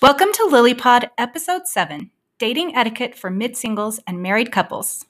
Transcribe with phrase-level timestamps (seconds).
[0.00, 5.04] Welcome to LilyPod Episode 7 Dating Etiquette for Mid Singles and Married Couples.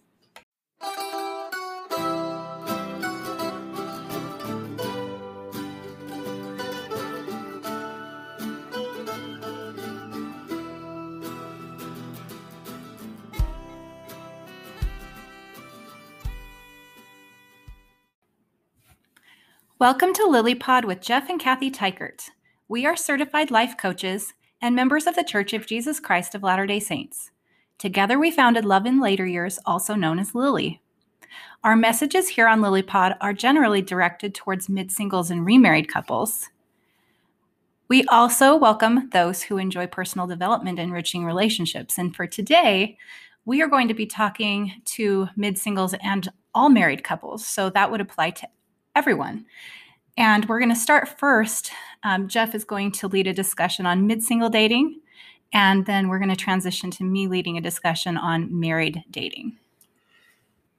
[19.79, 22.31] Welcome to LilyPod with Jeff and Kathy Teichert.
[22.69, 26.67] We are certified life coaches and members of the Church of Jesus Christ of Latter
[26.67, 27.31] day Saints.
[27.79, 30.83] Together, we founded Love in Later Years, also known as Lily.
[31.63, 36.49] Our messages here on LilyPod are generally directed towards mid singles and remarried couples.
[37.89, 41.99] We also welcome those who enjoy personal development enriching relationships.
[41.99, 42.99] And for today,
[43.45, 47.47] we are going to be talking to mid singles and all married couples.
[47.47, 48.49] So that would apply to
[48.95, 49.47] everyone.
[50.17, 51.71] And we're going to start first.
[52.03, 55.01] Um, Jeff is going to lead a discussion on mid single dating.
[55.53, 59.57] And then we're going to transition to me leading a discussion on married dating.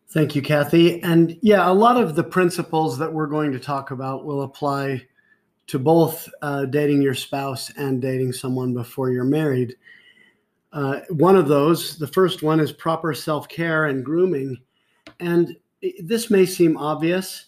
[0.09, 1.01] Thank you, Kathy.
[1.03, 5.07] And yeah, a lot of the principles that we're going to talk about will apply
[5.67, 9.75] to both uh, dating your spouse and dating someone before you're married.
[10.73, 14.57] Uh, one of those, the first one, is proper self care and grooming.
[15.19, 15.55] And
[16.01, 17.45] this may seem obvious,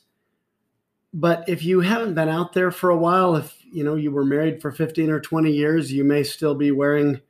[1.13, 4.25] but if you haven't been out there for a while, if you know you were
[4.25, 7.21] married for 15 or 20 years, you may still be wearing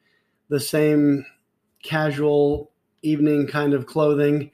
[0.50, 1.26] the same
[1.84, 2.72] casual
[3.02, 4.52] evening kind of clothing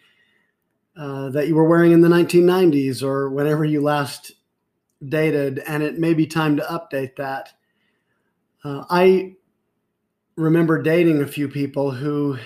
[0.95, 4.31] uh, that you were wearing in the 1990s or whenever you last
[5.07, 7.53] dated, and it may be time to update that.
[8.63, 9.35] Uh, I
[10.35, 12.37] remember dating a few people who,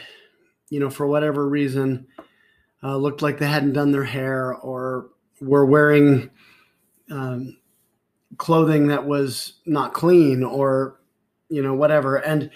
[0.70, 2.08] you know, for whatever reason,
[2.84, 5.10] uh, looked like they hadn't done their hair or
[5.40, 6.30] were wearing
[7.12, 7.58] um,
[8.38, 11.00] clothing that was not clean or
[11.50, 12.18] you know whatever.
[12.18, 12.50] And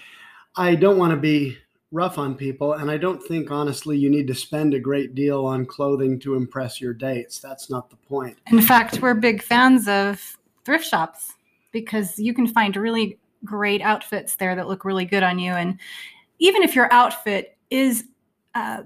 [0.58, 1.58] i don't want to be
[1.92, 5.45] rough on people and i don't think honestly you need to spend a great deal
[5.45, 7.40] on clothing to impress your dates.
[7.40, 8.38] That's not the point.
[8.47, 11.34] In fact we're big fans of thrift shops
[11.72, 15.51] because you can find really great outfits there that look really good on you.
[15.51, 15.78] And
[16.40, 18.06] even if your outfit is
[18.56, 18.84] uh,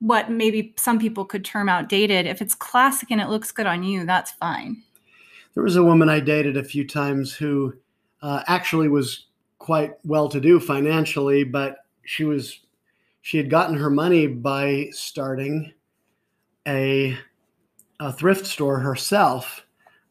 [0.00, 3.82] what maybe some people could term outdated if it's classic and it looks good on
[3.82, 4.82] you that's fine
[5.54, 7.74] there was a woman I dated a few times who
[8.22, 9.26] uh, actually was
[9.58, 12.60] quite well to do financially, but she was
[13.22, 15.72] she had gotten her money by starting
[16.66, 17.16] a,
[18.00, 19.66] a thrift store herself,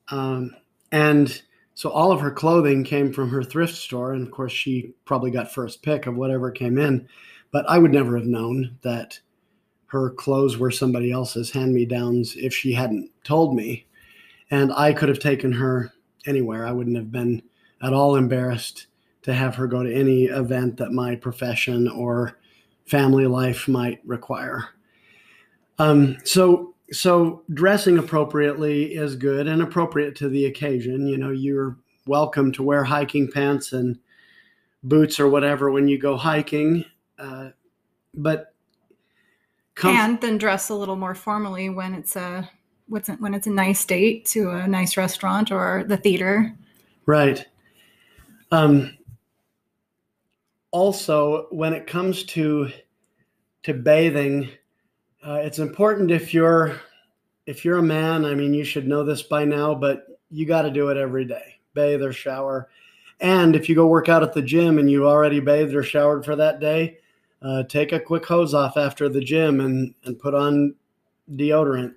[0.09, 0.55] um,
[0.91, 1.41] and
[1.73, 5.31] so all of her clothing came from her thrift store, and of course she probably
[5.31, 7.07] got first pick of whatever came in.
[7.51, 9.19] But I would never have known that
[9.87, 13.87] her clothes were somebody else's hand me downs if she hadn't told me.
[14.51, 15.93] And I could have taken her
[16.25, 16.65] anywhere.
[16.65, 17.43] I wouldn't have been
[17.81, 18.87] at all embarrassed
[19.21, 22.37] to have her go to any event that my profession or
[22.85, 24.69] family life might require.
[25.77, 31.07] Um, so, so dressing appropriately is good and appropriate to the occasion.
[31.07, 31.77] You know, you're
[32.07, 33.99] welcome to wear hiking pants and
[34.83, 36.85] boots or whatever when you go hiking,
[37.17, 37.49] uh,
[38.13, 38.53] but
[39.83, 42.49] and then dress a little more formally when it's a
[42.89, 46.53] what's when it's a nice date to a nice restaurant or the theater.
[47.05, 47.45] Right.
[48.51, 48.97] Um,
[50.71, 52.69] also, when it comes to
[53.63, 54.49] to bathing,
[55.25, 56.79] uh, it's important if you're
[57.45, 58.25] if you're a man.
[58.25, 61.25] I mean, you should know this by now, but you got to do it every
[61.25, 62.69] day: bathe or shower.
[63.21, 66.23] And if you go work out at the gym and you already bathed or showered
[66.23, 66.99] for that day,
[67.41, 70.75] uh, take a quick hose off after the gym and and put on
[71.31, 71.93] deodorant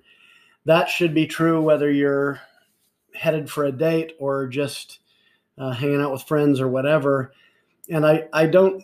[0.65, 2.39] that should be true whether you're
[3.13, 4.99] headed for a date or just
[5.57, 7.33] uh, hanging out with friends or whatever.
[7.89, 8.83] And I, I don't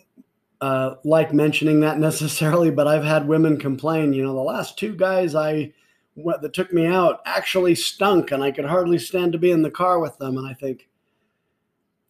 [0.62, 4.96] uh, like mentioning that necessarily, but I've had women complain, you know, the last two
[4.96, 5.74] guys I
[6.16, 9.62] what, that took me out actually stunk and I could hardly stand to be in
[9.62, 10.38] the car with them.
[10.38, 10.90] And I think,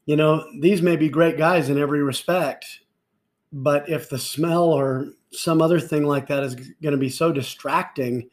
[0.06, 2.80] you know, these may be great guys in every respect,
[3.52, 7.32] but if the smell or some other thing like that is going to be so
[7.32, 8.30] distracting,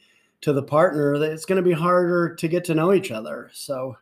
[0.46, 3.50] to the partner that it's going to be harder to get to know each other.
[3.52, 3.96] So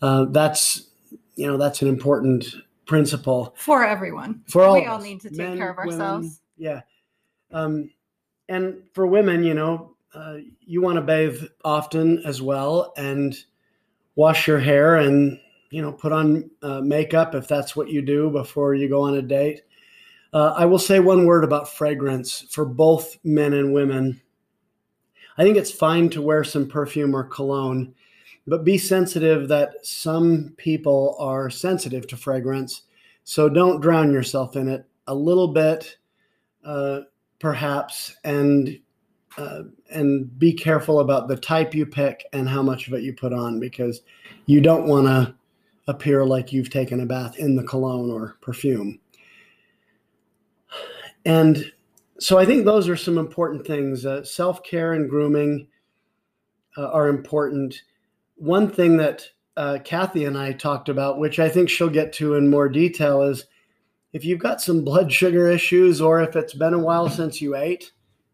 [0.00, 0.88] uh, that's
[1.36, 2.46] you know that's an important
[2.86, 4.42] principle for everyone.
[4.48, 6.40] For all, we all need to take Men, care of ourselves.
[6.56, 6.80] Women, yeah,
[7.52, 7.90] um,
[8.48, 13.36] and for women, you know, uh, you want to bathe often as well, and
[14.14, 15.38] wash your hair, and
[15.68, 19.16] you know, put on uh, makeup if that's what you do before you go on
[19.16, 19.60] a date.
[20.32, 24.22] Uh, I will say one word about fragrance for both men and women.
[25.38, 27.94] I think it's fine to wear some perfume or cologne,
[28.46, 32.82] but be sensitive that some people are sensitive to fragrance.
[33.22, 34.84] So don't drown yourself in it.
[35.06, 35.96] A little bit,
[36.64, 37.00] uh,
[37.38, 38.80] perhaps, and
[39.36, 43.12] uh, and be careful about the type you pick and how much of it you
[43.12, 44.00] put on because
[44.46, 45.32] you don't want to
[45.86, 48.98] appear like you've taken a bath in the cologne or perfume.
[51.24, 51.70] And
[52.20, 54.04] so I think those are some important things.
[54.04, 55.68] Uh, Self care and grooming
[56.76, 57.82] uh, are important.
[58.36, 62.34] One thing that uh, Kathy and I talked about, which I think she'll get to
[62.34, 63.46] in more detail, is
[64.12, 67.56] if you've got some blood sugar issues or if it's been a while since you
[67.56, 67.92] ate,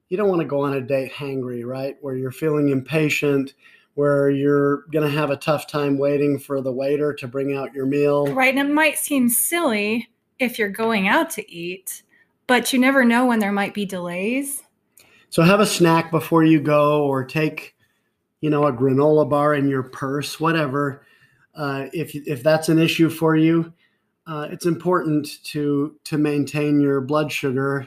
[0.09, 1.97] you don't want to go on a date hangry, right?
[2.01, 3.55] Where you're feeling impatient,
[3.95, 7.73] where you're going to have a tough time waiting for the waiter to bring out
[7.73, 8.27] your meal.
[8.33, 8.55] Right.
[8.55, 10.09] And it might seem silly
[10.39, 12.03] if you're going out to eat,
[12.47, 14.63] but you never know when there might be delays.
[15.31, 17.75] So have a snack before you go or take,
[18.41, 21.05] you know, a granola bar in your purse, whatever.
[21.55, 23.73] Uh, if, if that's an issue for you,
[24.27, 27.87] uh, it's important to to maintain your blood sugar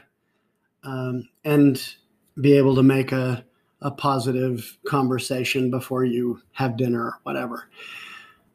[0.84, 1.94] um, and
[2.40, 3.44] be able to make a,
[3.82, 7.68] a positive conversation before you have dinner or whatever.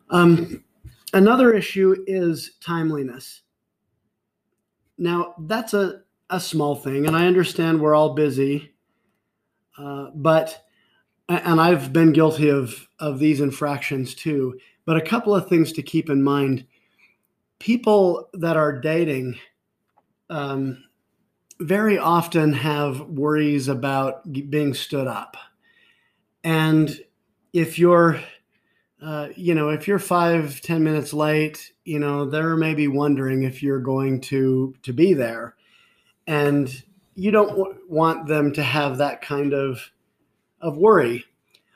[0.10, 0.64] Um,
[1.14, 3.43] another issue is timeliness.
[4.98, 8.74] Now, that's a, a small thing, and I understand we're all busy,
[9.78, 10.66] uh, but,
[11.28, 15.82] and I've been guilty of, of these infractions too, but a couple of things to
[15.82, 16.66] keep in mind.
[17.60, 19.40] People that are dating,
[20.30, 20.84] um,
[21.60, 25.38] very often have worries about being stood up.
[26.44, 27.00] And
[27.54, 28.20] if you're,
[29.04, 33.62] uh, you know, if you're five, ten minutes late, you know, they're maybe wondering if
[33.62, 35.56] you're going to to be there,
[36.26, 36.84] and
[37.16, 39.92] you don't w- want them to have that kind of
[40.62, 41.26] of worry.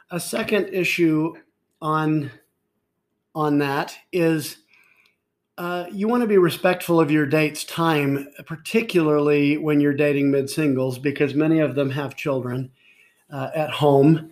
[0.09, 1.33] A second issue
[1.81, 2.31] on
[3.35, 4.57] on that is
[5.57, 10.49] uh, you want to be respectful of your date's time, particularly when you're dating mid
[10.49, 12.71] singles, because many of them have children
[13.29, 14.31] uh, at home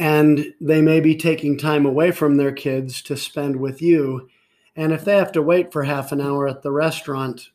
[0.00, 4.30] and they may be taking time away from their kids to spend with you.
[4.74, 7.50] And if they have to wait for half an hour at the restaurant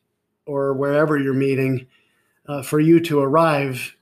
[0.45, 1.87] or wherever you're meeting
[2.47, 3.95] uh, for you to arrive,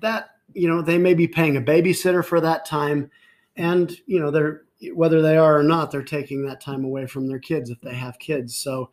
[0.00, 3.10] that, you know, they may be paying a babysitter for that time.
[3.56, 4.62] And, you know, they're
[4.94, 7.94] whether they are or not, they're taking that time away from their kids if they
[7.94, 8.56] have kids.
[8.56, 8.90] So,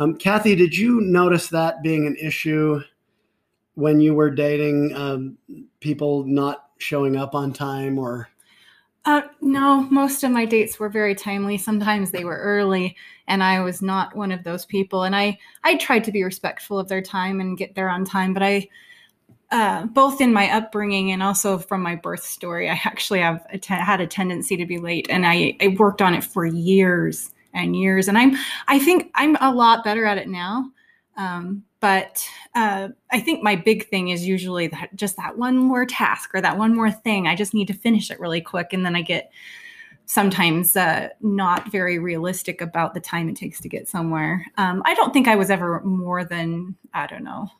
[0.00, 2.80] um, Kathy, did you notice that being an issue
[3.74, 5.38] when you were dating um,
[5.78, 8.28] people not showing up on time or?
[9.06, 11.56] Uh, no, most of my dates were very timely.
[11.56, 12.96] Sometimes they were early,
[13.28, 15.04] and I was not one of those people.
[15.04, 18.34] And I I tried to be respectful of their time and get there on time,
[18.34, 18.68] but I
[19.50, 23.58] uh, both in my upbringing and also from my birth story, I actually have a
[23.58, 27.32] te- had a tendency to be late, and I, I worked on it for years
[27.52, 28.06] and years.
[28.06, 28.36] And I'm
[28.68, 30.70] I think I'm a lot better at it now.
[31.20, 35.84] Um, but uh, I think my big thing is usually that just that one more
[35.84, 37.26] task or that one more thing.
[37.26, 39.30] I just need to finish it really quick, and then I get
[40.06, 44.46] sometimes uh, not very realistic about the time it takes to get somewhere.
[44.56, 47.50] Um, I don't think I was ever more than I don't know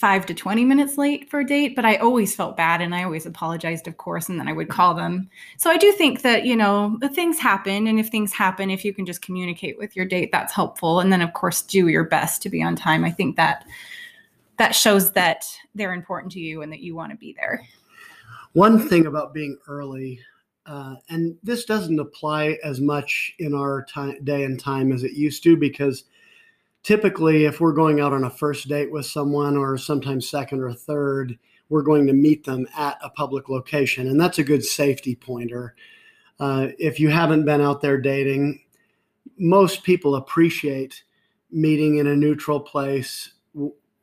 [0.00, 3.04] five to 20 minutes late for a date, but I always felt bad and I
[3.04, 5.28] always apologized, of course, and then I would call them.
[5.58, 7.86] So I do think that, you know, things happen.
[7.86, 11.00] And if things happen, if you can just communicate with your date, that's helpful.
[11.00, 13.04] And then, of course, do your best to be on time.
[13.04, 13.66] I think that
[14.56, 17.60] that shows that they're important to you and that you want to be there.
[18.54, 20.18] One thing about being early,
[20.64, 25.12] uh, and this doesn't apply as much in our time, day and time as it
[25.12, 26.04] used to because
[26.82, 30.72] typically if we're going out on a first date with someone or sometimes second or
[30.72, 35.14] third we're going to meet them at a public location and that's a good safety
[35.14, 35.74] pointer.
[36.40, 38.60] Uh, if you haven't been out there dating
[39.38, 41.02] most people appreciate
[41.50, 43.32] meeting in a neutral place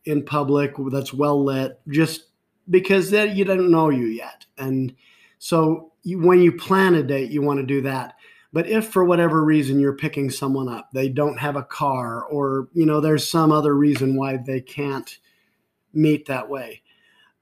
[0.05, 2.25] in public that's well lit just
[2.69, 4.45] because they, you don't know you yet.
[4.57, 4.93] And
[5.39, 8.16] so you, when you plan a date you want to do that
[8.57, 12.69] but if for whatever reason you're picking someone up, they don't have a car, or
[12.73, 15.19] you know there's some other reason why they can't
[15.93, 16.81] meet that way,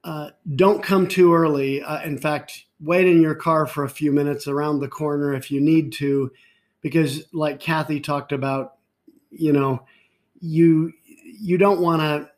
[0.04, 1.82] uh, don't come too early.
[1.82, 5.50] Uh, in fact, wait in your car for a few minutes around the corner if
[5.52, 6.34] you need to,
[6.82, 8.74] because like Kathy talked about,
[9.32, 9.86] you know,
[10.42, 10.92] you
[11.24, 12.30] you don't want to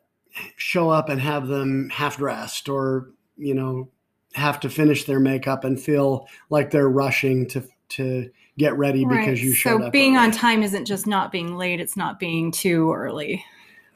[0.56, 3.90] show up and have them half dressed or you know
[4.36, 9.20] have to finish their makeup and feel like they're rushing to to get ready right.
[9.20, 9.88] because you showed so up.
[9.88, 10.26] So being early.
[10.26, 13.44] on time isn't just not being late; it's not being too early.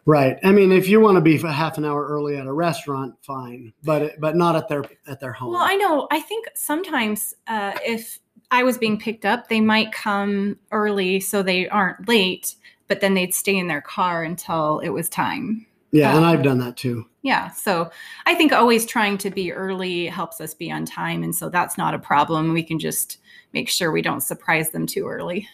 [0.06, 0.40] Right.
[0.44, 3.16] I mean, if you want to be a half an hour early at a restaurant,
[3.22, 5.54] fine, but but not at their at their home.
[5.54, 6.08] Well, I know.
[6.12, 11.44] I think sometimes uh, if I was being picked up, they might come early so
[11.44, 12.56] they aren't late,
[12.88, 15.68] but then they'd stay in their car until it was time.
[15.92, 17.06] Yeah, and I've done that too.
[17.22, 17.50] Yeah.
[17.52, 17.92] So
[18.26, 21.22] I think always trying to be early helps us be on time.
[21.24, 22.54] And so that's not a problem.
[22.54, 23.20] We can just
[23.54, 25.48] make sure we don't surprise them too early.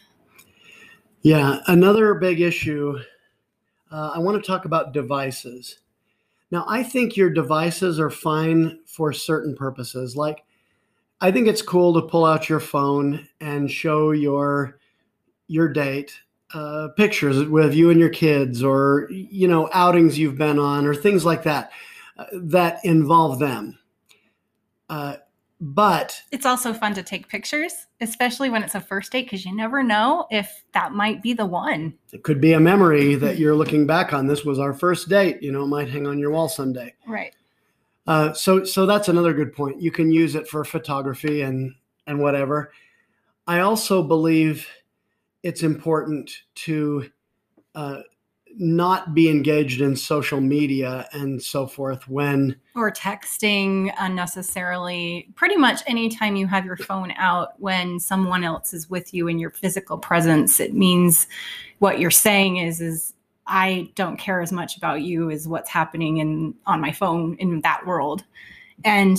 [1.23, 1.59] Yeah.
[1.67, 2.99] Another big issue
[3.91, 5.79] uh, I want to talk about devices.
[6.51, 10.15] Now, I think your devices are fine for certain purposes.
[10.15, 10.43] Like,
[11.19, 14.79] I think it's cool to pull out your phone and show your
[15.47, 16.19] your date
[16.53, 20.95] uh, pictures with you and your kids or you know outings you've been on or
[20.95, 21.71] things like that
[22.17, 23.77] uh, that involve them.
[24.89, 25.17] Uh,
[25.59, 29.55] but it's also fun to take pictures especially when it's a first date because you
[29.55, 31.91] never know if that might be the one.
[32.13, 34.27] It could be a memory that you're looking back on.
[34.27, 36.93] This was our first date you know it might hang on your wall someday.
[37.05, 37.33] Right.
[38.05, 39.81] Uh, so so that's another good point.
[39.81, 41.73] You can use it for photography and
[42.05, 42.71] and whatever.
[43.47, 44.67] I also believe
[45.47, 47.09] it's important to
[47.73, 48.01] uh,
[48.57, 55.29] not be engaged in social media and so forth when or texting unnecessarily.
[55.35, 59.39] Pretty much anytime you have your phone out when someone else is with you in
[59.39, 61.27] your physical presence it means
[61.79, 63.13] what you're saying is is
[63.45, 67.61] i don't care as much about you as what's happening in on my phone in
[67.61, 68.25] that world.
[68.83, 69.17] And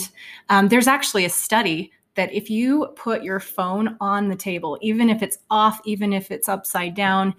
[0.51, 5.09] um, there's actually a study that if you put your phone on the table, even
[5.09, 7.33] if it's off, even if it's upside down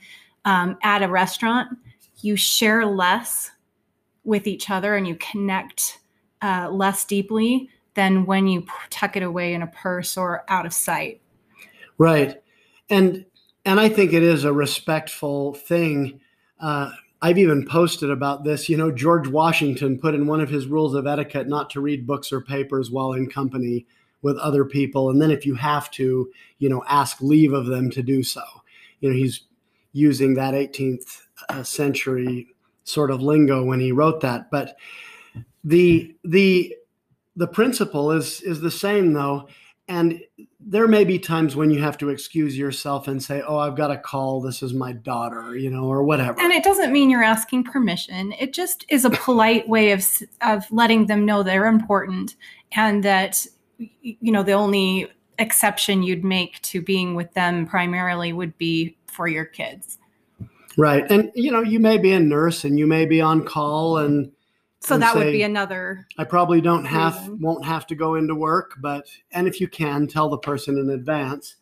[0.46, 1.68] um, at a restaurant,
[2.22, 3.52] you share less
[4.24, 6.00] with each other and you connect
[6.42, 10.72] uh, less deeply than when you tuck it away in a purse or out of
[10.72, 11.20] sight.
[11.98, 12.42] Right,
[12.90, 13.26] and
[13.66, 16.22] and I think it is a respectful thing.
[16.58, 18.70] Uh, I've even posted about this.
[18.70, 22.08] You know, George Washington put in one of his rules of etiquette not to read
[22.08, 23.86] books or papers while in company
[24.22, 25.10] with other people.
[25.10, 28.44] And then if you have to you know ask leave of them to do so.
[29.00, 29.42] You know he's
[29.92, 32.48] using that 18th uh, century
[32.84, 34.52] sort of lingo when he wrote that.
[34.52, 34.76] But
[35.64, 36.76] the the
[37.36, 39.48] the principle is is the same though.
[39.88, 40.22] And
[40.60, 43.92] there may be times when you have to excuse yourself and say oh i've got
[43.92, 44.42] a call.
[44.42, 46.40] This is my daughter you know or whatever.
[46.40, 48.34] And it doesn't mean you're asking permission.
[48.34, 50.06] It just is a polite way of
[50.42, 52.36] of letting them know they're important
[52.74, 53.48] and that
[54.02, 55.08] you know the only
[55.40, 59.98] exception you'd make to being with them primarily would be for your kids.
[60.78, 61.10] Right.
[61.10, 64.32] And you know you may be a nurse and you may be on call and
[64.82, 67.42] so and that say, would be another i probably don't have reason.
[67.42, 70.90] won't have to go into work but and if you can tell the person in
[70.92, 71.56] advance.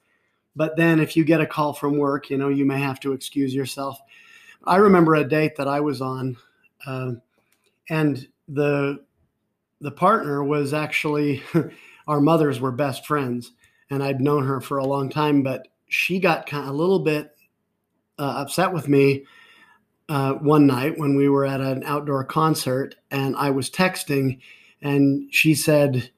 [0.56, 3.14] But then if you get a call from work you know you may have to
[3.14, 3.98] excuse yourself.
[4.66, 6.38] I remember a date that i was on
[6.86, 7.14] uh,
[7.90, 9.04] and the
[9.82, 11.42] the partner was actually
[12.08, 13.52] our mothers were best friends,
[13.90, 15.44] and I'd known her for a long time.
[15.44, 17.36] But she got kind of a little bit
[18.20, 19.26] uh, upset with me
[20.10, 24.40] uh, one night when we were at an outdoor concert, and I was texting,
[24.82, 26.12] and she said,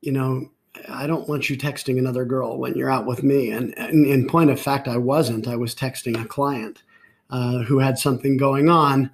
[0.00, 0.50] "You know."
[0.88, 3.50] I don't want you texting another girl when you're out with me.
[3.50, 5.46] And, and in point of fact, I wasn't.
[5.46, 6.82] I was texting a client
[7.28, 9.10] uh, who had something going on,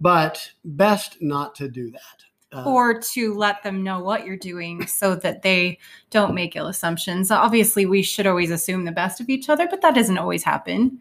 [0.00, 2.25] but best not to do that
[2.56, 5.78] uh, or to let them know what you're doing so that they
[6.10, 7.30] don't make ill assumptions.
[7.30, 11.00] Obviously, we should always assume the best of each other, but that doesn't always happen.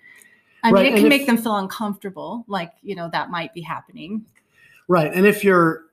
[0.63, 0.83] I right.
[0.83, 4.25] mean, it can if, make them feel uncomfortable, like, you know, that might be happening.
[4.87, 5.11] Right.
[5.13, 5.85] And if you're,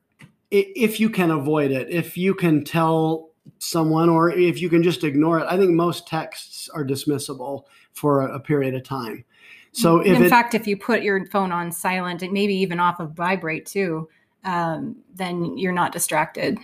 [0.51, 5.05] if you can avoid it, if you can tell someone or if you can just
[5.05, 9.25] ignore it, I think most texts are dismissible for a, a period of time.
[9.73, 12.79] So if in it, fact, if you put your phone on silent and maybe even
[12.79, 14.09] off of vibrate too,
[14.45, 16.59] um, then you're not distracted.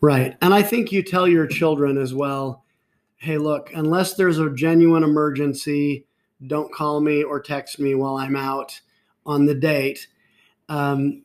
[0.00, 0.36] Right.
[0.42, 2.62] And I think you tell your children as well
[3.18, 6.06] hey, look, unless there's a genuine emergency,
[6.46, 8.80] don't call me or text me while I'm out
[9.24, 10.06] on the date.
[10.68, 11.22] Um,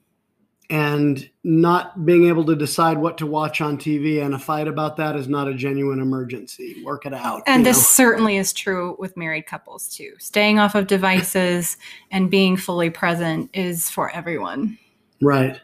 [0.70, 4.96] and not being able to decide what to watch on TV and a fight about
[4.98, 6.82] that is not a genuine emergency.
[6.86, 7.44] Work it out.
[7.46, 7.84] And this know?
[7.84, 10.14] certainly is true with married couples too.
[10.18, 11.76] Staying off of devices
[12.12, 14.78] and being fully present is for everyone.
[15.22, 15.60] Right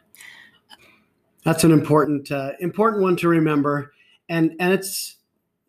[1.47, 3.93] that's an important uh, important one to remember.
[4.27, 5.15] And and it's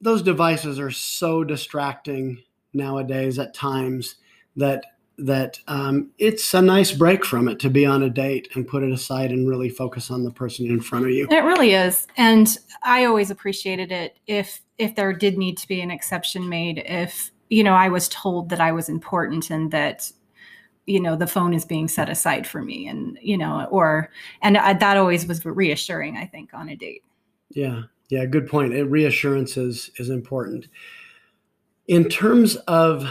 [0.00, 2.42] those devices are so distracting
[2.72, 4.16] nowadays at times
[4.56, 4.84] that
[5.18, 8.82] that um, it's a nice break from it to be on a date and put
[8.82, 11.28] it aside and really focus on the person in front of you.
[11.30, 12.08] It really is.
[12.16, 16.82] And i always appreciated it if if there did need to be an exception made
[16.86, 20.10] if you know i was told that i was important and that
[20.88, 24.10] you know the phone is being set aside for me and you know or
[24.42, 27.02] and I, that always was reassuring i think on a date.
[27.50, 27.82] Yeah.
[28.08, 28.72] Yeah good point.
[28.72, 30.68] It, reassurance is is important.
[31.86, 33.08] In terms of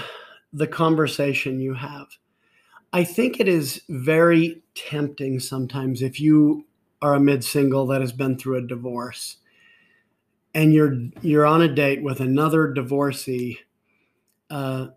[0.53, 2.07] the conversation you have,
[2.93, 6.65] I think it is very tempting sometimes if you
[7.01, 9.38] are a mid single that has been through a divorce
[10.53, 13.60] and you're you're on a date with another divorcee
[14.50, 14.88] uh,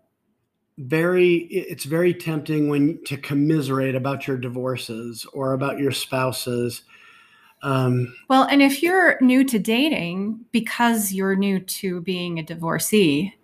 [0.77, 6.83] very it's very tempting when to commiserate about your divorces or about your spouses.
[7.63, 13.35] Um, well and if you're new to dating because you're new to being a divorcee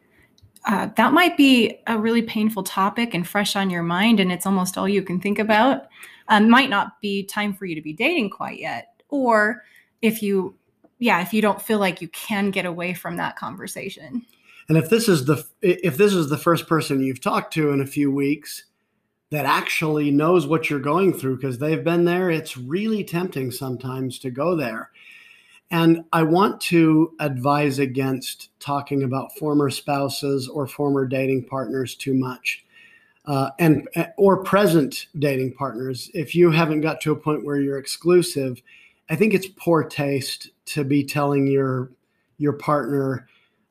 [0.65, 4.45] uh, that might be a really painful topic and fresh on your mind and it's
[4.45, 5.87] almost all you can think about.
[6.29, 9.63] Um, might not be time for you to be dating quite yet or
[10.01, 10.55] if you
[10.99, 14.25] yeah if you don't feel like you can get away from that conversation
[14.69, 17.81] and if this is the if this is the first person you've talked to in
[17.81, 18.63] a few weeks
[19.29, 24.19] that actually knows what you're going through because they've been there, it's really tempting sometimes
[24.19, 24.89] to go there.
[25.69, 32.13] And I want to advise against talking about former spouses or former dating partners too
[32.13, 32.63] much.
[33.25, 37.77] Uh, and or present dating partners if you haven't got to a point where you're
[37.77, 38.61] exclusive
[39.09, 41.91] i think it's poor taste to be telling your
[42.37, 43.27] your partner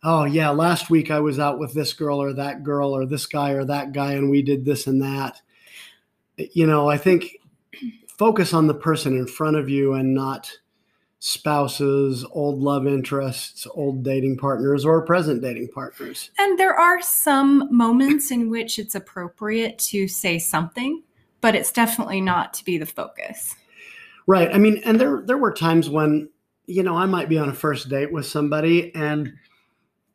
[0.07, 3.27] oh yeah last week i was out with this girl or that girl or this
[3.27, 5.43] guy or that guy and we did this and that.
[6.37, 7.39] You know i think
[8.09, 10.51] focus on the person in front of you and not
[11.19, 16.31] spouses old love interests old dating partners or present dating partners.
[16.39, 21.03] And there are some moments in which it's appropriate to say something
[21.41, 23.55] but it's definitely not to be the focus.
[24.27, 24.51] Right.
[24.53, 26.29] I mean and there there were times when
[26.67, 29.33] you know i might be on a first date with somebody and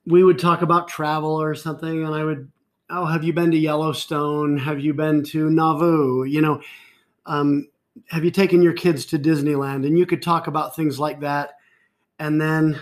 [0.06, 2.52] we would talk about travel or something, and I would,
[2.90, 4.58] oh, have you been to Yellowstone?
[4.58, 6.24] Have you been to Nauvoo?
[6.24, 6.62] You know,
[7.26, 7.68] um,
[8.08, 9.86] have you taken your kids to Disneyland?
[9.86, 11.58] And you could talk about things like that,
[12.20, 12.80] and then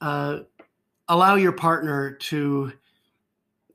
[0.00, 0.40] uh,
[1.08, 2.72] allow your partner to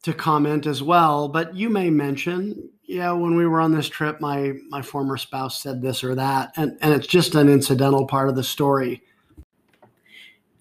[0.04, 1.28] to comment as well.
[1.28, 5.62] But you may mention, yeah, when we were on this trip, my my former spouse
[5.62, 9.04] said this or that, and and it's just an incidental part of the story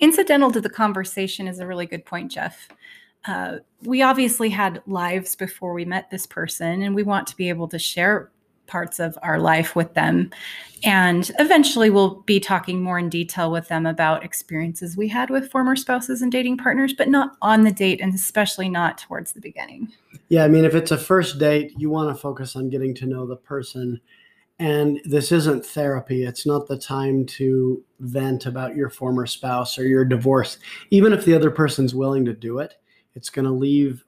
[0.02, 2.68] incidental to the conversation is a really good point, Jeff.
[3.24, 7.48] Uh, we obviously had lives before we met this person, and we want to be
[7.48, 8.30] able to share
[8.66, 10.30] parts of our life with them.
[10.82, 15.50] And eventually, we'll be talking more in detail with them about experiences we had with
[15.52, 19.40] former spouses and dating partners, but not on the date, and especially not towards the
[19.40, 19.92] beginning.
[20.28, 23.06] Yeah, I mean, if it's a first date, you want to focus on getting to
[23.06, 24.00] know the person
[24.58, 26.24] and this isn't therapy.
[26.24, 30.58] It's not the time to vent about your former spouse or your divorce.
[30.90, 32.74] Even if the other person's willing to do it,
[33.14, 34.04] it's going to leave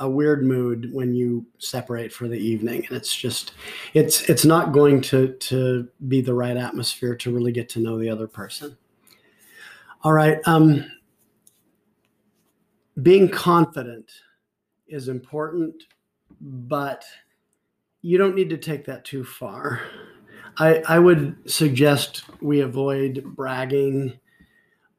[0.00, 3.52] a weird mood when you separate for the evening and it's just
[3.92, 7.98] it's it's not going to to be the right atmosphere to really get to know
[7.98, 8.74] the other person
[10.02, 10.90] all right um
[13.02, 14.10] being confident
[14.88, 15.74] is important
[16.40, 17.04] but
[18.02, 19.82] you don't need to take that too far.
[20.58, 24.18] I, I would suggest we avoid bragging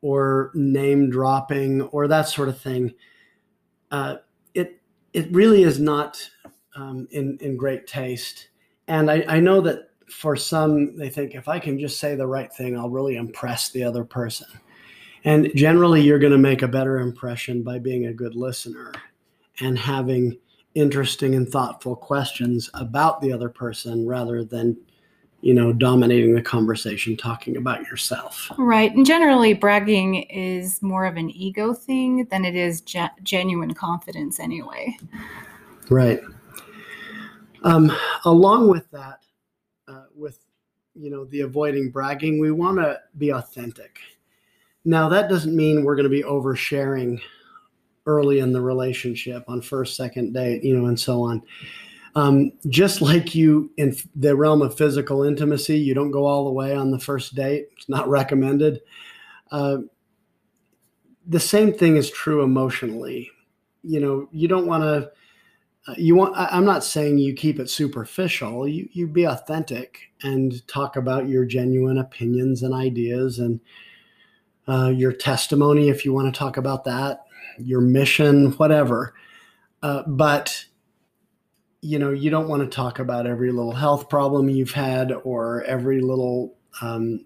[0.01, 2.93] or name dropping or that sort of thing.
[3.91, 4.17] Uh,
[4.53, 4.81] it
[5.13, 6.17] it really is not
[6.75, 8.49] um, in in great taste,
[8.87, 12.27] and I, I know that for some they think if I can just say the
[12.27, 14.47] right thing, I'll really impress the other person.
[15.23, 18.91] And generally, you're going to make a better impression by being a good listener
[19.59, 20.37] and having
[20.75, 24.77] interesting and thoughtful questions about the other person rather than
[25.41, 28.51] you know dominating the conversation talking about yourself.
[28.57, 33.73] Right and generally bragging is more of an ego thing than it is ge- genuine
[33.73, 34.95] confidence anyway.
[35.89, 36.21] Right.
[37.63, 37.91] Um,
[38.25, 39.19] along with that
[39.87, 40.39] uh, with
[40.95, 43.99] you know the avoiding bragging we want to be authentic.
[44.85, 47.19] Now that doesn't mean we're going to be oversharing
[48.05, 51.41] early in the relationship on first, second date, you know, and so on.
[52.15, 56.51] Um, just like you in the realm of physical intimacy, you don't go all the
[56.51, 57.67] way on the first date.
[57.77, 58.81] It's not recommended.
[59.51, 59.77] Uh,
[61.27, 63.29] the same thing is true emotionally.
[63.83, 65.11] You know, you don't want to.
[65.87, 66.35] Uh, you want.
[66.35, 68.67] I, I'm not saying you keep it superficial.
[68.67, 73.59] You you be authentic and talk about your genuine opinions and ideas and
[74.67, 77.25] uh, your testimony if you want to talk about that
[77.57, 79.13] your mission, whatever.
[79.83, 80.65] Uh, but
[81.81, 85.63] you know, you don't want to talk about every little health problem you've had or
[85.63, 87.25] every little um,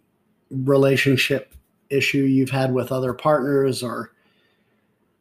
[0.50, 1.54] relationship
[1.90, 4.12] issue you've had with other partners or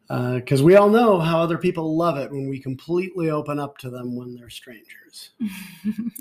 [0.06, 3.76] because uh, we all know how other people love it when we completely open up
[3.78, 5.30] to them when they're strangers.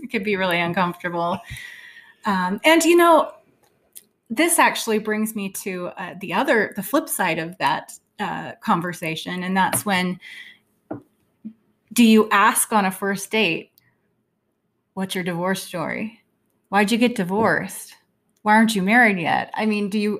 [0.01, 1.37] it could be really uncomfortable.
[2.25, 3.33] Um, and you know,
[4.35, 9.43] this actually brings me to uh, the other, the flip side of that uh, conversation,
[9.43, 10.19] and that's when
[11.91, 13.71] do you ask on a first date,
[14.93, 16.21] "What's your divorce story?
[16.69, 17.95] Why'd you get divorced?
[18.41, 20.19] Why aren't you married yet?" I mean, do you?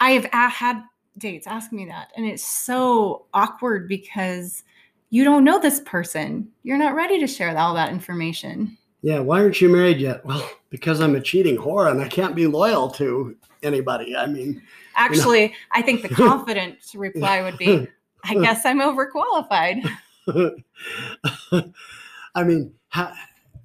[0.00, 0.82] I have had
[1.18, 4.64] dates ask me that, and it's so awkward because
[5.10, 6.48] you don't know this person.
[6.62, 8.76] You're not ready to share all that information.
[9.02, 10.24] Yeah, why aren't you married yet?
[10.32, 14.16] Well, because I'm a cheating whore and I can't be loyal to anybody.
[14.16, 14.62] I mean,
[14.96, 17.88] Actually, I think the confident reply would be,
[18.24, 19.84] I guess I'm overqualified.
[22.34, 23.12] I mean, how,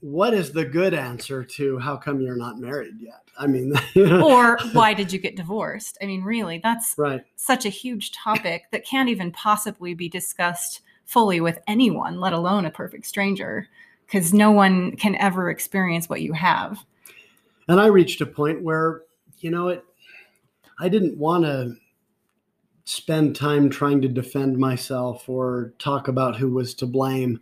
[0.02, 3.22] what is the good answer to how come you're not married yet?
[3.40, 5.98] I mean, you know, Or why did you get divorced?
[6.02, 7.24] I mean, really, that's right.
[7.36, 12.66] such a huge topic that can't even possibly be discussed fully with anyone, let alone
[12.66, 13.68] a perfect stranger,
[14.08, 16.80] because no one can ever experience what you have.
[17.68, 19.04] And I reached a point where,
[19.40, 19.84] you know, it,
[20.80, 21.76] I didn't want to
[22.86, 27.42] spend time trying to defend myself or talk about who was to blame.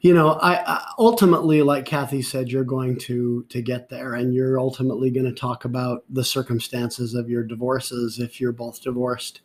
[0.00, 4.32] You know, I, I ultimately, like Kathy said, you're going to to get there, and
[4.32, 9.40] you're ultimately going to talk about the circumstances of your divorces if you're both divorced.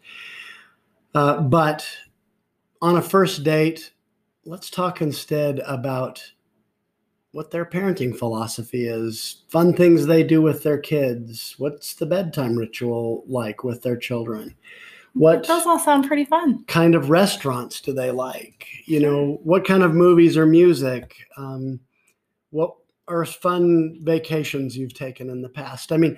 [1.15, 1.88] Uh, but
[2.82, 3.93] on a first date,
[4.45, 6.21] let's talk instead about
[7.32, 12.58] what their parenting philosophy is, fun things they do with their kids, what's the bedtime
[12.58, 14.54] ritual like with their children,
[15.13, 16.63] what Those all sound pretty fun.
[16.65, 21.80] kind of restaurants do they like, you know, what kind of movies or music, um,
[22.50, 22.76] what
[23.08, 25.91] are fun vacations you've taken in the past.
[25.91, 26.17] I mean,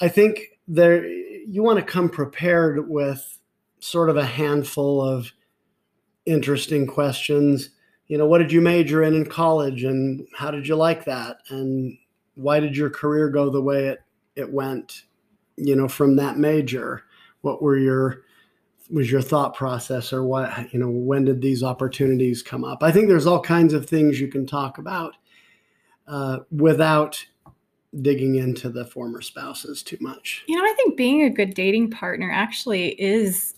[0.00, 3.38] I think there you want to come prepared with
[3.80, 5.30] sort of a handful of
[6.26, 7.70] interesting questions
[8.08, 11.38] you know what did you major in in college and how did you like that?
[11.48, 11.96] And
[12.34, 14.02] why did your career go the way it
[14.36, 15.04] it went
[15.56, 17.04] you know from that major?
[17.40, 18.22] What were your
[18.90, 22.82] was your thought process or what you know when did these opportunities come up?
[22.82, 25.16] I think there's all kinds of things you can talk about
[26.06, 27.24] uh, without
[28.02, 30.44] digging into the former spouses too much.
[30.46, 33.53] You know, I think being a good dating partner actually is,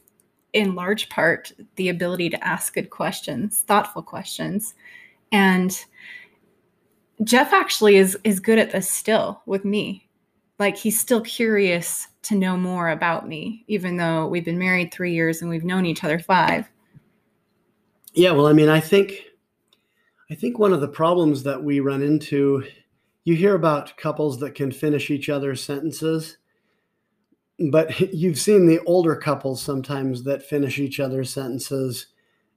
[0.56, 4.74] in large part, the ability to ask good questions, thoughtful questions.
[5.30, 5.78] And
[7.24, 10.08] Jeff actually is is good at this still with me.
[10.58, 15.12] Like he's still curious to know more about me, even though we've been married three
[15.12, 16.70] years and we've known each other five.
[18.14, 19.24] Yeah, well, I mean, I think
[20.30, 22.64] I think one of the problems that we run into,
[23.24, 26.38] you hear about couples that can finish each other's sentences,
[27.70, 32.06] but you've seen the older couples sometimes that finish each other's sentences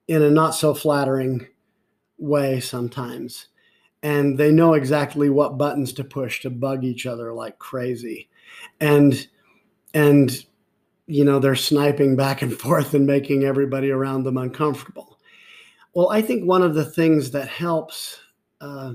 [0.07, 1.47] in a not so flattering
[2.17, 3.47] way sometimes.
[4.01, 8.29] And they know exactly what buttons to push to bug each other like crazy.
[8.79, 9.27] And
[9.93, 10.45] and
[11.09, 15.19] you know, they're sniping back and forth and making everybody around them uncomfortable.
[15.93, 18.19] Well, I think one of the things that helps,
[18.61, 18.93] uh,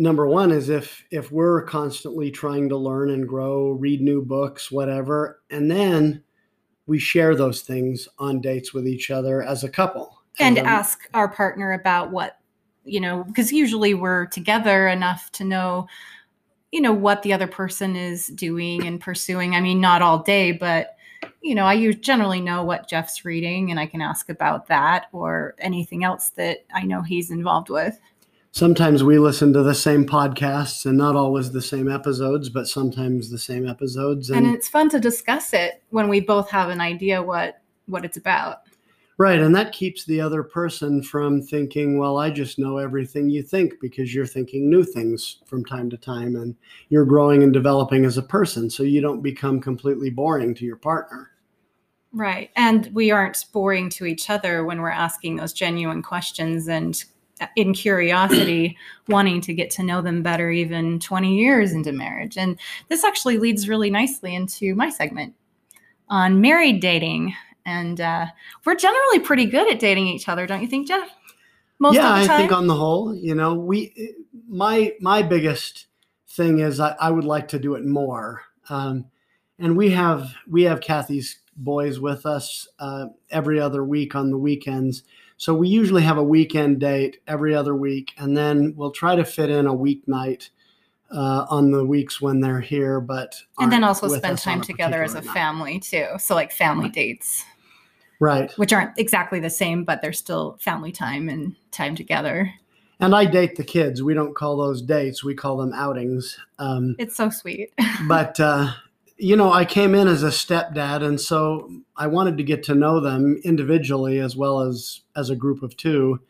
[0.00, 4.70] number one, is if if we're constantly trying to learn and grow, read new books,
[4.70, 6.24] whatever, and then
[6.86, 11.08] we share those things on dates with each other as a couple, And um, ask
[11.14, 12.38] our partner about what,
[12.84, 15.86] you know, because usually we're together enough to know,
[16.72, 19.54] you know, what the other person is doing and pursuing.
[19.54, 20.96] I mean, not all day, but
[21.42, 25.54] you know, I generally know what Jeff's reading and I can ask about that or
[25.58, 28.00] anything else that I know he's involved with.
[28.52, 33.30] Sometimes we listen to the same podcasts and not always the same episodes, but sometimes
[33.30, 34.30] the same episodes.
[34.30, 38.16] And it's fun to discuss it when we both have an idea what what it's
[38.16, 38.58] about.
[39.18, 39.38] Right.
[39.38, 43.74] And that keeps the other person from thinking, well, I just know everything you think
[43.78, 46.56] because you're thinking new things from time to time and
[46.88, 48.70] you're growing and developing as a person.
[48.70, 51.32] So you don't become completely boring to your partner.
[52.14, 52.50] Right.
[52.56, 57.04] And we aren't boring to each other when we're asking those genuine questions and
[57.56, 58.76] in curiosity,
[59.08, 62.36] wanting to get to know them better even 20 years into marriage.
[62.36, 65.34] And this actually leads really nicely into my segment
[66.08, 67.34] on married dating.
[67.64, 68.26] And uh,
[68.64, 71.08] we're generally pretty good at dating each other, don't you think, Jeff?
[71.78, 74.14] Most yeah, of the I think on the whole, you know, we
[74.46, 75.86] my my biggest
[76.28, 78.42] thing is I, I would like to do it more.
[78.68, 79.06] Um,
[79.58, 84.38] and we have we have Kathy's boys with us uh, every other week on the
[84.38, 85.04] weekends.
[85.40, 89.24] So we usually have a weekend date every other week, and then we'll try to
[89.24, 90.50] fit in a weeknight
[91.10, 93.00] uh, on the weeks when they're here.
[93.00, 95.32] But and then also spend time together as a night.
[95.32, 96.08] family too.
[96.18, 97.46] So like family dates,
[98.18, 98.52] Right.
[98.58, 102.52] which aren't exactly the same, but they're still family time and time together.
[103.00, 104.02] And I date the kids.
[104.02, 105.24] We don't call those dates.
[105.24, 106.38] We call them outings.
[106.58, 107.72] Um, It's so sweet.
[108.06, 108.72] but uh,
[109.20, 112.74] you know, I came in as a stepdad, and so I wanted to get to
[112.74, 116.20] know them individually as well as as a group of two.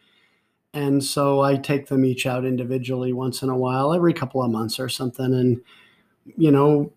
[0.73, 4.51] And so I take them each out individually once in a while, every couple of
[4.51, 5.63] months or something, and
[6.37, 6.93] you know,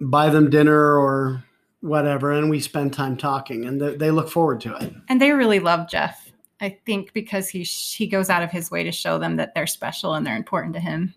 [0.00, 1.44] buy them dinner or
[1.80, 4.92] whatever, and we spend time talking, and they, they look forward to it.
[5.08, 6.32] And they really love Jeff.
[6.60, 9.66] I think because he he goes out of his way to show them that they're
[9.66, 11.14] special and they're important to him.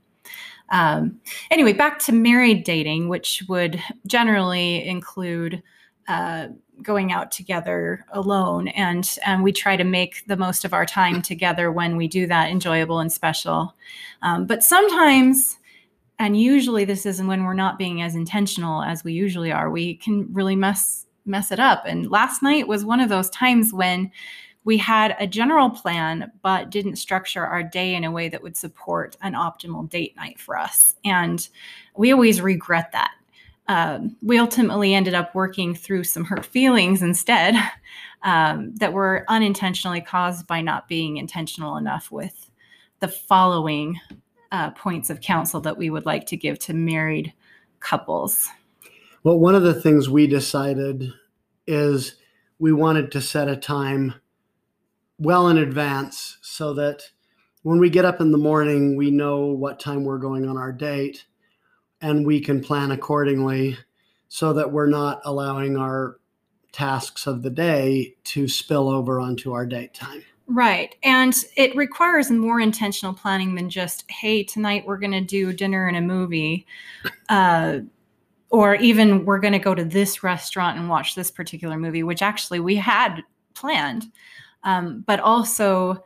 [0.69, 5.63] Um, anyway, back to married dating, which would generally include
[6.07, 6.47] uh,
[6.81, 11.71] going out together alone, and we try to make the most of our time together
[11.71, 13.75] when we do that enjoyable and special.
[14.21, 15.57] Um, but sometimes,
[16.19, 19.69] and usually, this is when we're not being as intentional as we usually are.
[19.69, 21.83] We can really mess mess it up.
[21.85, 24.11] And last night was one of those times when
[24.67, 28.57] we had a general plan, but didn't structure our day in a way that would
[28.57, 30.95] support an optimal date night for us.
[31.05, 31.47] And
[31.95, 33.11] we always regret that.
[33.69, 37.55] Um, we ultimately ended up working through some hurt feelings instead
[38.23, 42.51] um, that were unintentionally caused by not being intentional enough with
[42.99, 43.97] the following
[44.51, 47.31] uh, points of counsel that we would like to give to married
[47.79, 48.49] couples.
[49.23, 51.13] Well, one of the things we decided
[51.65, 52.17] is
[52.59, 54.15] we wanted to set a time
[55.19, 57.03] well in advance so that
[57.63, 60.71] when we get up in the morning, we know what time we're going on our
[60.71, 61.25] date
[62.01, 63.77] and we can plan accordingly
[64.27, 66.19] so that we're not allowing our
[66.71, 70.23] tasks of the day to spill over onto our date time.
[70.47, 70.95] Right.
[71.03, 75.87] And it requires more intentional planning than just, hey, tonight we're going to do dinner
[75.87, 76.65] and a movie.
[77.27, 77.79] Uh,
[78.49, 82.21] or even we're going to go to this restaurant and watch this particular movie, which
[82.21, 83.21] actually we had
[83.55, 84.05] planned
[84.63, 86.03] um, but also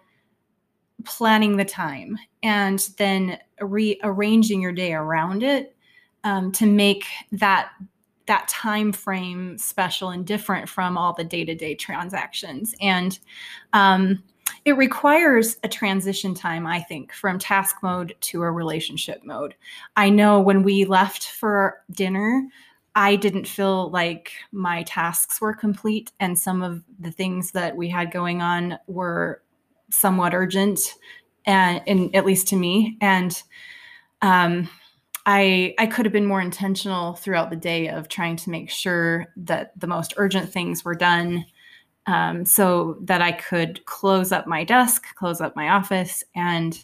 [1.03, 5.75] planning the time and then rearranging your day around it
[6.23, 7.71] um, to make that
[8.27, 12.73] that time frame special and different from all the day-to-day transactions.
[12.79, 13.17] And
[13.73, 14.23] um,
[14.63, 19.55] it requires a transition time i think from task mode to a relationship mode.
[19.95, 22.47] I know when we left for dinner
[22.95, 27.89] I didn't feel like my tasks were complete, and some of the things that we
[27.89, 29.41] had going on were
[29.89, 30.79] somewhat urgent,
[31.45, 32.97] and, and at least to me.
[33.01, 33.41] And
[34.21, 34.69] um,
[35.25, 39.27] I I could have been more intentional throughout the day of trying to make sure
[39.37, 41.45] that the most urgent things were done,
[42.07, 46.83] um, so that I could close up my desk, close up my office, and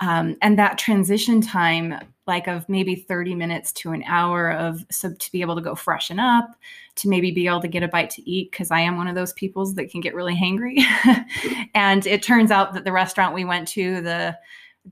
[0.00, 1.94] um, and that transition time
[2.26, 5.74] like of maybe 30 minutes to an hour of so to be able to go
[5.74, 6.50] freshen up
[6.96, 9.14] to maybe be able to get a bite to eat because i am one of
[9.14, 10.82] those peoples that can get really hangry.
[11.74, 14.36] And it turns out that the restaurant we went to the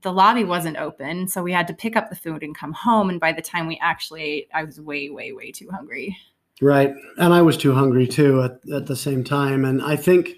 [0.01, 3.09] the lobby wasn't open so we had to pick up the food and come home
[3.09, 6.15] and by the time we actually ate i was way way way too hungry.
[6.61, 10.31] Right and i was too hungry too at, at the same time and i think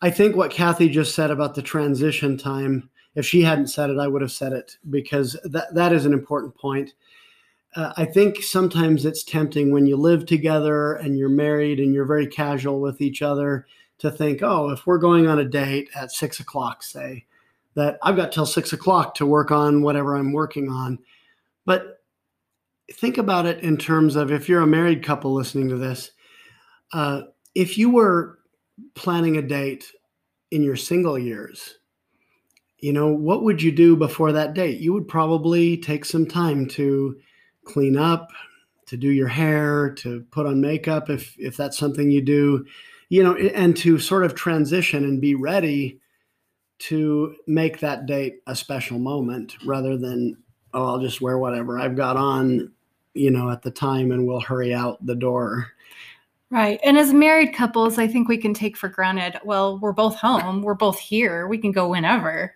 [0.00, 3.98] i think what kathy just said about the transition time if she hadn't said it,
[3.98, 6.94] I would have said it because that that is an important point.
[7.76, 12.04] Uh, I think sometimes it's tempting when you live together and you're married and you're
[12.04, 13.66] very casual with each other
[13.98, 17.24] to think, oh, if we're going on a date at six o'clock, say,
[17.74, 20.98] that I've got till six o'clock to work on whatever I'm working on.
[21.64, 22.02] But
[22.92, 26.12] think about it in terms of if you're a married couple listening to this,
[26.92, 27.22] uh,
[27.54, 28.38] if you were
[28.94, 29.86] planning a date
[30.50, 31.78] in your single years,
[32.84, 34.78] you know, what would you do before that date?
[34.78, 37.18] You would probably take some time to
[37.64, 38.28] clean up,
[38.84, 42.66] to do your hair, to put on makeup if if that's something you do,
[43.08, 45.98] you know, and to sort of transition and be ready
[46.80, 50.36] to make that date a special moment rather than
[50.74, 52.70] oh, I'll just wear whatever I've got on,
[53.14, 55.72] you know, at the time and we'll hurry out the door.
[56.54, 56.78] Right.
[56.84, 60.62] And as married couples, I think we can take for granted, well, we're both home,
[60.62, 62.54] we're both here, we can go whenever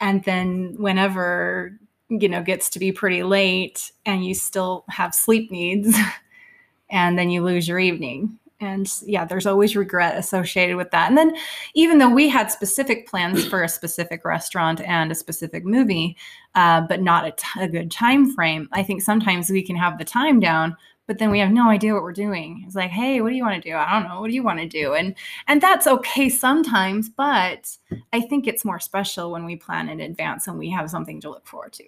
[0.00, 5.50] and then whenever you know gets to be pretty late and you still have sleep
[5.50, 5.96] needs
[6.90, 11.18] and then you lose your evening and yeah there's always regret associated with that and
[11.18, 11.34] then
[11.74, 16.16] even though we had specific plans for a specific restaurant and a specific movie
[16.54, 19.98] uh, but not a, t- a good time frame i think sometimes we can have
[19.98, 22.64] the time down but then we have no idea what we're doing.
[22.66, 23.76] It's like hey what do you want to do?
[23.76, 24.20] I don't know.
[24.20, 24.94] What do you want to do?
[24.94, 25.14] And
[25.48, 27.76] and that's okay sometimes but
[28.12, 31.30] i think it's more special when we plan in advance and we have something to
[31.30, 31.84] look forward to.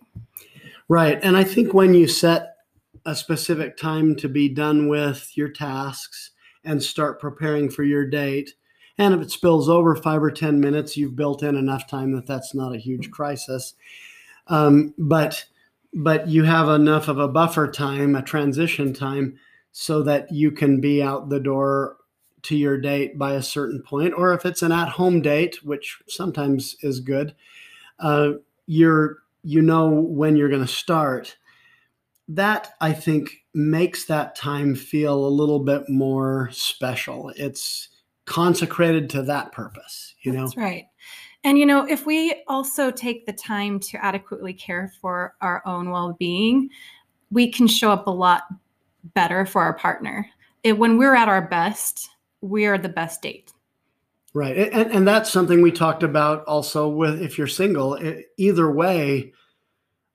[0.88, 2.56] Right and i think when you set
[3.04, 6.30] a specific time to be done with your tasks
[6.64, 8.54] and start preparing for your date
[8.98, 12.26] and if it spills over five or ten minutes you've built in enough time that
[12.26, 13.74] that's not a huge crisis.
[14.48, 15.44] Um, but
[15.94, 19.38] but you have enough of a buffer time, a transition time
[19.72, 21.96] so that you can be out the door
[22.42, 26.76] to your date by a certain point, or if it's an at-home date, which sometimes
[26.82, 27.34] is good,
[27.98, 28.32] uh,
[28.66, 31.36] you're you know when you're going to start.
[32.28, 37.32] That I think makes that time feel a little bit more special.
[37.36, 37.88] It's
[38.26, 40.44] consecrated to that purpose, you know.
[40.44, 40.86] That's right.
[41.44, 45.90] And you know, if we also take the time to adequately care for our own
[45.90, 46.70] well-being,
[47.30, 48.44] we can show up a lot
[49.14, 50.28] better for our partner.
[50.64, 53.52] It, when we're at our best, we are the best date.
[54.34, 54.56] Right.
[54.56, 57.98] And, and that's something we talked about also with if you're single,
[58.36, 59.32] either way.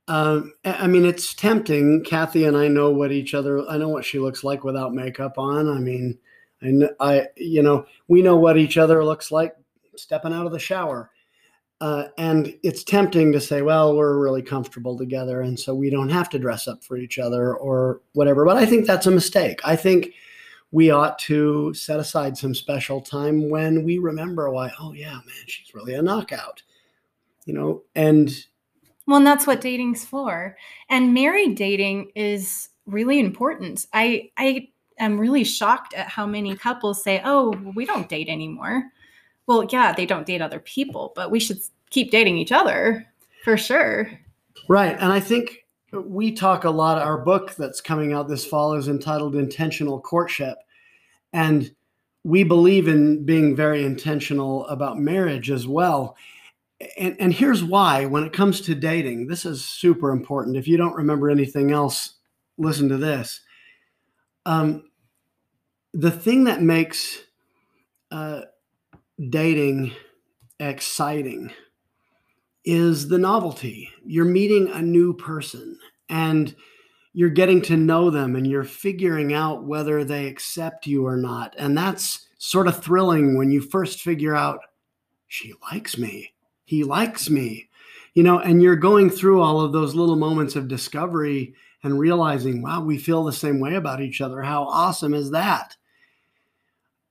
[0.08, 2.04] Um, I mean, it's tempting.
[2.04, 5.38] Kathy and I know what each other, I know what she looks like without makeup
[5.38, 5.70] on.
[5.70, 6.20] I mean,
[6.62, 9.56] I, I you know, we know what each other looks like
[9.96, 11.10] stepping out of the shower.
[11.84, 15.42] Uh, and it's tempting to say, well, we're really comfortable together.
[15.42, 18.46] And so we don't have to dress up for each other or whatever.
[18.46, 19.60] But I think that's a mistake.
[19.66, 20.14] I think
[20.72, 25.46] we ought to set aside some special time when we remember why, oh, yeah, man,
[25.46, 26.64] she's really a knockout,
[27.44, 28.32] you know, and.
[29.06, 30.56] Well, and that's what dating's for.
[30.88, 33.88] And married dating is really important.
[33.92, 34.70] I, I
[35.00, 38.86] am really shocked at how many couples say, oh, we don't date anymore.
[39.48, 41.60] Well, yeah, they don't date other people, but we should
[41.94, 43.06] keep dating each other
[43.44, 44.10] for sure.
[44.68, 44.98] Right.
[45.00, 47.02] And I think we talk a lot.
[47.02, 50.58] Our book that's coming out this fall is entitled Intentional Courtship.
[51.32, 51.74] And
[52.24, 56.18] we believe in being very intentional about marriage as well.
[56.98, 60.58] And, and here's why when it comes to dating, this is super important.
[60.58, 62.16] If you don't remember anything else,
[62.58, 63.42] listen to this.
[64.46, 64.90] Um,
[65.94, 67.20] the thing that makes
[68.10, 68.42] uh,
[69.30, 69.94] dating
[70.60, 71.52] exciting
[72.66, 73.90] is the novelty.
[74.06, 75.78] You're meeting a new person
[76.10, 76.56] and
[77.14, 81.54] you're getting to know them and you're figuring out whether they accept you or not.
[81.58, 84.60] And that's sort of thrilling when you first figure out
[85.28, 86.34] she likes me,
[86.66, 87.70] he likes me,
[88.14, 92.62] you know, and you're going through all of those little moments of discovery and realizing,
[92.62, 94.42] wow, we feel the same way about each other.
[94.42, 95.76] How awesome is that?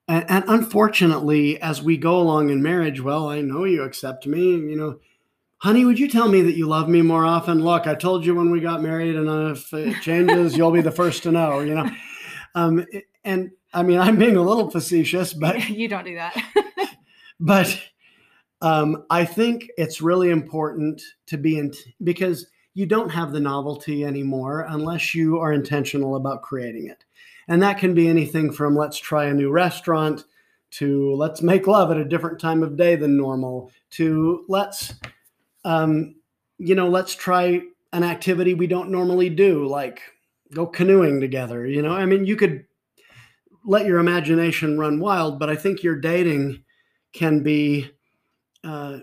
[0.09, 4.77] And, unfortunately, as we go along in marriage, well, I know you accept me, you
[4.77, 4.99] know
[5.63, 7.63] honey, would you tell me that you love me more often?
[7.63, 10.91] Look, I told you when we got married, and if it changes, you'll be the
[10.91, 11.89] first to know, you know?
[12.57, 12.85] Um,
[13.25, 16.37] and I mean, I'm being a little facetious, but you don't do that.
[17.41, 17.81] but
[18.61, 21.73] um, I think it's really important to be in
[22.03, 27.05] because you don't have the novelty anymore unless you are intentional about creating it.
[27.47, 30.25] And that can be anything from let's try a new restaurant
[30.73, 34.95] to let's make love at a different time of day than normal to let's
[35.65, 36.17] um,
[36.59, 37.61] you know, let's try
[37.93, 40.01] an activity we don't normally do, like
[40.55, 41.67] go canoeing together.
[41.67, 42.65] You know, I mean, you could
[43.65, 46.65] let your imagination run wild, but I think your dating
[47.13, 47.91] can be
[48.65, 48.99] uh,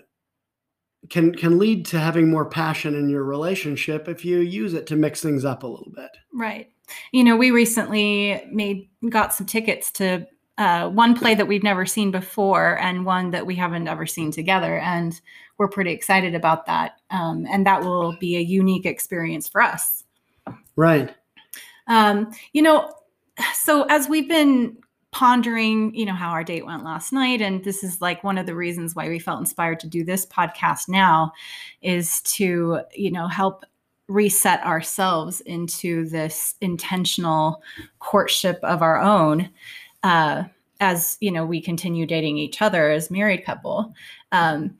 [1.10, 4.96] can can lead to having more passion in your relationship if you use it to
[4.96, 6.12] mix things up a little bit.
[6.34, 6.72] Right.
[7.12, 11.86] You know, we recently made got some tickets to uh, one play that we've never
[11.86, 14.80] seen before and one that we haven't ever seen together.
[14.80, 15.20] And
[15.60, 17.00] we're pretty excited about that.
[17.12, 20.06] Um, and that will be a unique experience for us.
[20.76, 21.14] Right.
[21.88, 22.92] Um, you know,
[23.54, 24.78] so as we've been
[25.12, 28.46] pondering, you know, how our date went last night, and this is like one of
[28.46, 31.34] the reasons why we felt inspired to do this podcast now
[31.82, 33.66] is to, you know, help
[34.08, 37.62] reset ourselves into this intentional
[38.00, 39.50] courtship of our own
[40.04, 40.44] uh,
[40.80, 43.94] as you know we continue dating each other as married couple
[44.32, 44.76] um,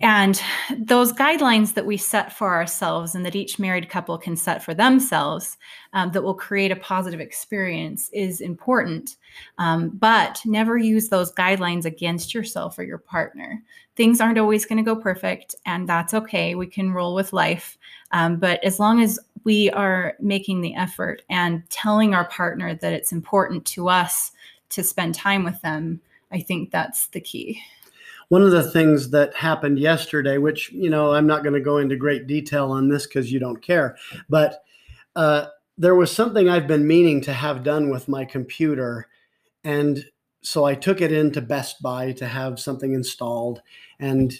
[0.00, 0.40] and
[0.78, 4.72] those guidelines that we set for ourselves and that each married couple can set for
[4.72, 5.56] themselves
[5.92, 9.16] um, that will create a positive experience is important.
[9.58, 13.60] Um, but never use those guidelines against yourself or your partner.
[13.96, 16.54] Things aren't always going to go perfect, and that's okay.
[16.54, 17.76] We can roll with life.
[18.12, 22.92] Um, but as long as we are making the effort and telling our partner that
[22.92, 24.30] it's important to us
[24.70, 27.60] to spend time with them, I think that's the key.
[28.28, 31.78] One of the things that happened yesterday, which, you know, I'm not going to go
[31.78, 33.96] into great detail on this because you don't care,
[34.28, 34.62] but
[35.16, 35.46] uh,
[35.78, 39.08] there was something I've been meaning to have done with my computer.
[39.64, 40.04] And
[40.42, 43.62] so I took it into Best Buy to have something installed.
[43.98, 44.34] And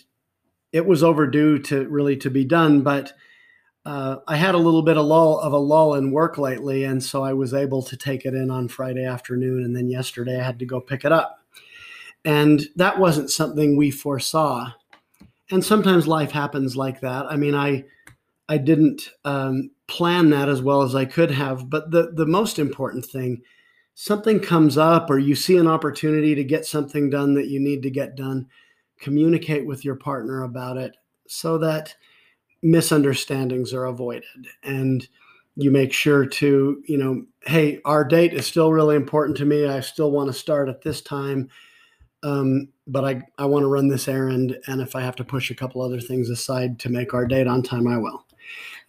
[0.72, 2.82] it was overdue to really to be done.
[2.82, 3.12] But
[3.88, 7.02] uh, I had a little bit of lull of a lull in work lately, and
[7.02, 10.44] so I was able to take it in on Friday afternoon, and then yesterday I
[10.44, 11.38] had to go pick it up.
[12.28, 14.70] And that wasn't something we foresaw.
[15.50, 17.24] And sometimes life happens like that.
[17.24, 17.84] I mean, I
[18.50, 21.70] I didn't um, plan that as well as I could have.
[21.70, 23.40] But the, the most important thing,
[23.94, 27.82] something comes up or you see an opportunity to get something done that you need
[27.84, 28.46] to get done,
[29.00, 30.96] communicate with your partner about it
[31.28, 31.94] so that
[32.60, 34.48] misunderstandings are avoided.
[34.62, 35.08] And
[35.56, 39.66] you make sure to, you know, hey, our date is still really important to me.
[39.66, 41.48] I still want to start at this time.
[42.22, 44.58] Um, but I, I want to run this errand.
[44.66, 47.46] And if I have to push a couple other things aside to make our date
[47.46, 48.24] on time, I will.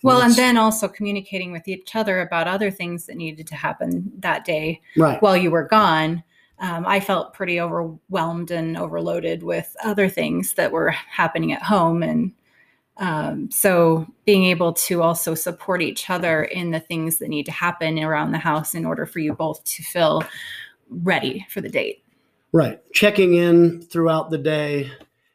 [0.02, 4.12] Well, and then also communicating with each other about other things that needed to happen
[4.20, 5.22] that day right.
[5.22, 6.24] while you were gone.
[6.60, 12.04] Um, I felt pretty overwhelmed and overloaded with other things that were happening at home.
[12.04, 12.32] And
[12.98, 17.52] um, so being able to also support each other in the things that need to
[17.52, 20.24] happen around the house in order for you both to feel
[20.90, 22.04] ready for the date.
[22.52, 22.80] Right.
[22.94, 24.92] Checking in throughout the day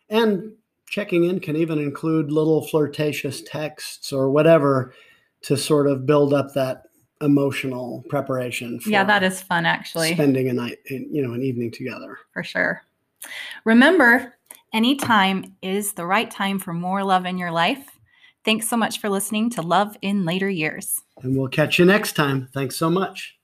[0.09, 0.53] and
[0.89, 4.95] checking in can even include little flirtatious texts or whatever
[5.43, 6.85] to sort of build up that
[7.21, 10.13] emotional preparation for Yeah, that is fun actually.
[10.15, 12.19] spending a night, you know, an evening together.
[12.33, 12.83] for sure.
[13.65, 14.35] Remember,
[14.73, 17.91] any time is the right time for more love in your life.
[18.45, 21.01] Thanks so much for listening to Love in Later Years.
[21.23, 22.49] And we'll catch you next time.
[22.53, 23.37] Thanks so much.